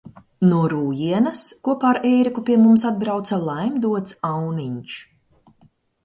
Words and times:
No 0.51 0.59
Rūjienas, 0.71 1.41
kopā 1.67 1.91
ar 1.91 1.99
Ēriku 2.11 2.43
pie 2.47 2.55
mums 2.61 2.85
atbrauca 2.91 3.39
Laimdots 3.49 4.17
Auniņš. 4.31 4.97